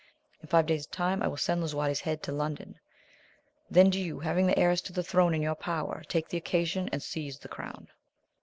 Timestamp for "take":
6.09-6.27